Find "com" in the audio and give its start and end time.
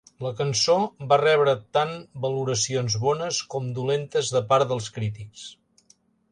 3.55-3.71